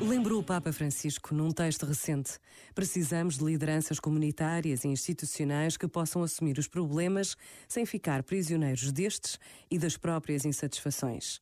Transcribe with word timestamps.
Lembrou 0.00 0.40
o 0.40 0.42
Papa 0.42 0.72
Francisco 0.72 1.34
num 1.34 1.50
texto 1.50 1.84
recente. 1.84 2.38
Precisamos 2.74 3.36
de 3.36 3.44
lideranças 3.44 4.00
comunitárias 4.00 4.82
e 4.82 4.88
institucionais 4.88 5.76
que 5.76 5.86
possam 5.86 6.22
assumir 6.22 6.58
os 6.58 6.66
problemas 6.66 7.36
sem 7.68 7.84
ficar 7.84 8.22
prisioneiros 8.22 8.90
destes 8.92 9.38
e 9.70 9.78
das 9.78 9.98
próprias 9.98 10.46
insatisfações. 10.46 11.40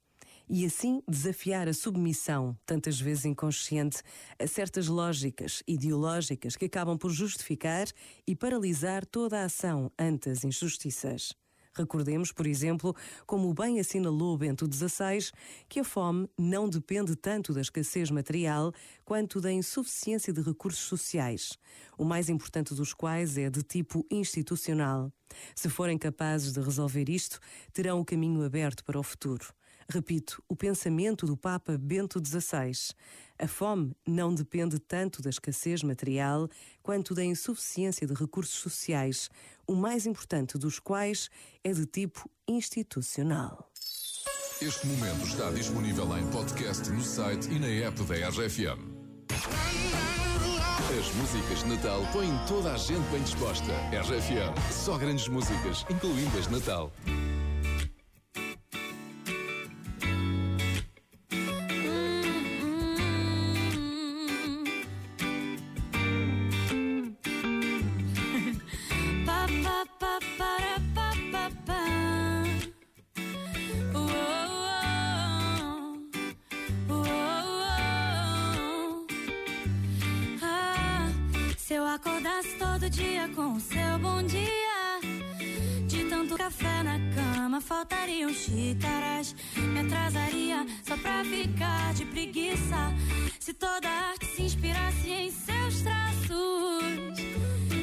E 0.50 0.66
assim 0.66 1.00
desafiar 1.08 1.68
a 1.68 1.72
submissão, 1.72 2.56
tantas 2.66 3.00
vezes 3.00 3.26
inconsciente, 3.26 4.02
a 4.38 4.46
certas 4.46 4.88
lógicas 4.88 5.62
ideológicas 5.66 6.56
que 6.56 6.64
acabam 6.64 6.98
por 6.98 7.10
justificar 7.10 7.86
e 8.26 8.34
paralisar 8.34 9.06
toda 9.06 9.40
a 9.40 9.44
ação 9.44 9.90
ante 9.96 10.30
as 10.30 10.42
injustiças. 10.42 11.32
Recordemos, 11.74 12.32
por 12.32 12.46
exemplo, 12.46 12.94
como 13.26 13.52
bem 13.54 13.78
assinalou 13.80 14.36
Bento 14.36 14.66
XVI, 14.66 15.30
que 15.68 15.80
a 15.80 15.84
fome 15.84 16.28
não 16.36 16.68
depende 16.68 17.14
tanto 17.14 17.52
da 17.52 17.60
escassez 17.60 18.10
material 18.10 18.72
quanto 19.04 19.40
da 19.40 19.52
insuficiência 19.52 20.32
de 20.32 20.40
recursos 20.40 20.82
sociais, 20.82 21.58
o 21.96 22.04
mais 22.04 22.28
importante 22.28 22.74
dos 22.74 22.92
quais 22.92 23.38
é 23.38 23.48
de 23.48 23.62
tipo 23.62 24.06
institucional. 24.10 25.12
Se 25.54 25.68
forem 25.68 25.98
capazes 25.98 26.52
de 26.52 26.60
resolver 26.60 27.08
isto, 27.08 27.38
terão 27.72 28.00
o 28.00 28.04
caminho 28.04 28.42
aberto 28.42 28.84
para 28.84 28.98
o 28.98 29.02
futuro. 29.02 29.52
Repito, 29.90 30.42
o 30.46 30.54
pensamento 30.54 31.24
do 31.24 31.34
Papa 31.34 31.78
Bento 31.78 32.20
XVI. 32.22 32.92
A 33.40 33.46
fome 33.46 33.94
não 34.04 34.34
depende 34.34 34.80
tanto 34.80 35.22
da 35.22 35.30
escassez 35.30 35.84
material 35.84 36.48
quanto 36.82 37.14
da 37.14 37.24
insuficiência 37.24 38.04
de 38.04 38.12
recursos 38.12 38.58
sociais, 38.58 39.30
o 39.64 39.76
mais 39.76 40.06
importante 40.06 40.58
dos 40.58 40.80
quais 40.80 41.30
é 41.62 41.72
de 41.72 41.86
tipo 41.86 42.28
institucional. 42.48 43.70
Este 44.60 44.88
momento 44.88 45.24
está 45.24 45.52
disponível 45.52 46.18
em 46.18 46.26
podcast 46.32 46.90
no 46.90 47.00
site 47.00 47.48
e 47.48 47.60
na 47.60 47.68
app 47.68 48.02
da 48.02 48.28
RFM. 48.28 48.98
As 50.98 51.14
músicas 51.14 51.62
de 51.62 51.76
Natal 51.76 52.02
põem 52.12 52.32
toda 52.48 52.72
a 52.72 52.76
gente 52.76 53.08
bem 53.10 53.22
disposta. 53.22 53.72
RFM, 53.92 54.72
só 54.72 54.98
grandes 54.98 55.28
músicas, 55.28 55.86
incluindo 55.88 56.36
as 56.38 56.48
de 56.48 56.52
Natal. 56.52 56.90
Acordasse 81.98 82.54
todo 82.56 82.88
dia 82.88 83.28
com 83.34 83.54
o 83.54 83.60
seu 83.60 83.98
bom 83.98 84.22
dia, 84.22 85.00
de 85.86 86.04
tanto 86.04 86.36
café 86.36 86.82
na 86.84 86.98
cama 87.12 87.60
faltariam 87.60 88.32
xícaras. 88.32 89.34
Me 89.56 89.80
atrasaria 89.80 90.64
só 90.84 90.96
pra 90.96 91.24
ficar 91.24 91.94
de 91.94 92.04
preguiça. 92.06 92.94
Se 93.40 93.52
toda 93.52 93.88
arte 93.88 94.26
se 94.26 94.42
inspirasse 94.42 95.10
em 95.10 95.30
seus 95.32 95.80
traços, 95.82 97.18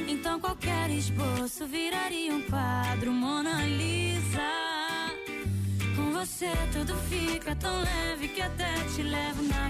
então 0.08 0.40
qualquer 0.40 0.90
esboço 0.92 1.68
viraria 1.68 2.34
um 2.34 2.42
quadro 2.44 3.12
Mona 3.12 3.64
Lisa. 3.66 4.54
Com 5.96 6.12
você 6.14 6.52
tudo 6.72 6.96
fica 7.10 7.54
tão 7.56 7.82
leve 7.82 8.30
que 8.30 8.42
até 8.42 8.74
te 8.96 9.04
levo 9.04 9.44
na 9.44 9.55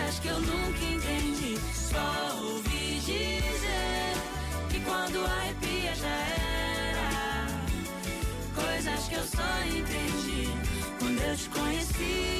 Coisas 0.00 0.18
que 0.20 0.28
eu 0.28 0.40
nunca 0.40 0.84
entendi. 0.84 1.58
Só 1.74 2.38
ouvi 2.42 3.00
dizer 3.00 4.14
que 4.70 4.80
quando 4.80 5.24
arrepia 5.26 5.94
já 5.94 6.08
era. 6.08 7.46
Coisas 8.54 9.08
que 9.08 9.14
eu 9.14 9.24
só 9.24 9.42
entendi 9.66 10.48
quando 10.98 11.20
eu 11.20 11.36
te 11.36 11.48
conheci. 11.50 12.39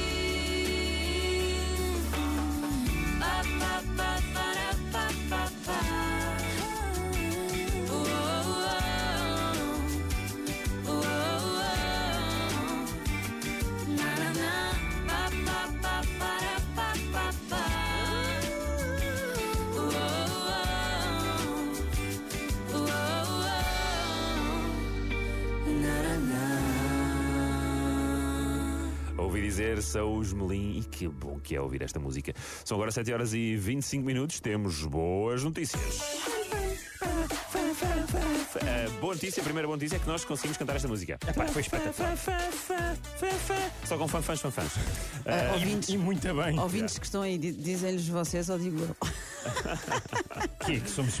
Ouvi 29.31 29.43
dizer 29.43 29.81
Saús 29.81 30.33
Melim 30.33 30.79
e 30.79 30.83
que 30.83 31.07
bom 31.07 31.39
que 31.39 31.55
é 31.55 31.61
ouvir 31.61 31.81
esta 31.83 31.97
música. 32.01 32.33
São 32.65 32.75
agora 32.75 32.91
7 32.91 33.13
horas 33.13 33.33
e 33.33 33.55
25 33.55 34.05
minutos, 34.05 34.41
temos 34.41 34.83
boas 34.83 35.41
notícias. 35.41 36.01
A 38.61 38.99
boa 38.99 39.13
notícia, 39.13 39.39
a 39.39 39.43
primeira 39.45 39.65
boa 39.69 39.77
notícia 39.77 39.95
é 39.95 39.99
que 39.99 40.07
nós 40.07 40.25
conseguimos 40.25 40.57
cantar 40.57 40.75
esta 40.75 40.89
música. 40.89 41.17
Epá, 41.25 41.47
foi 41.47 41.61
espetacular. 41.61 42.17
Só 43.85 43.97
com 43.97 44.05
fanfãs, 44.09 44.41
fanfãs. 44.41 44.71
Ah, 45.25 45.53
ouvintes, 45.53 45.87
E 45.87 45.97
muito 45.97 46.27
bem. 46.33 46.59
ouvintes 46.59 46.99
que 46.99 47.05
estão 47.05 47.21
aí, 47.21 47.37
di- 47.37 47.53
dizem-lhes 47.53 48.09
vocês 48.09 48.49
ou 48.49 48.59
digo 48.59 48.79
eu. 48.81 48.95
Que, 50.65 50.79
que 50.79 50.89
somos 50.89 51.15